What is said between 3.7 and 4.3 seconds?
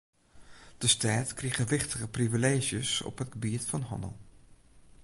hannel.